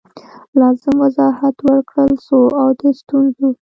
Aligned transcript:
لازم 0.59 0.93
وضاحت 1.03 1.55
ورکړل 1.67 2.11
سو 2.27 2.39
او 2.59 2.67
د 2.79 2.81
ستونزو 2.99 3.47